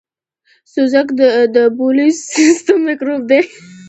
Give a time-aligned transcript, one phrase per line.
[0.73, 1.07] سوزک
[1.53, 3.39] دبولي سیستم میکروب دی.